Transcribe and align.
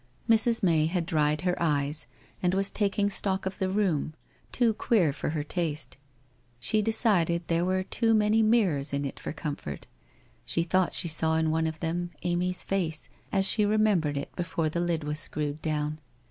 Mrs. 0.27 0.63
May 0.63 0.87
had 0.87 1.05
dried 1.05 1.41
her 1.41 1.55
eyes, 1.61 2.07
and 2.41 2.55
was 2.55 2.71
taking 2.71 3.11
stock 3.11 3.45
of 3.45 3.59
the 3.59 3.69
room— 3.69 4.15
too 4.51 4.73
queer 4.73 5.13
for 5.13 5.29
her 5.29 5.43
taste. 5.43 5.95
She 6.59 6.81
decided 6.81 7.41
that 7.43 7.47
there 7.49 7.63
were 7.65 7.83
too 7.83 8.15
many 8.15 8.41
mirrors 8.41 8.93
in 8.93 9.05
it 9.05 9.19
for 9.19 9.31
comfort.... 9.31 9.85
She 10.43 10.63
thought 10.63 10.93
she 10.95 11.07
saw 11.07 11.35
in 11.35 11.51
one 11.51 11.67
of 11.67 11.81
them 11.81 12.09
Amy's 12.23 12.63
face, 12.63 13.09
as 13.31 13.47
she 13.47 13.63
remembered 13.63 14.17
it 14.17 14.35
before 14.35 14.69
the 14.69 14.79
lid 14.79 15.03
was 15.03 15.19
screwed 15.19 15.61
down. 15.61 15.99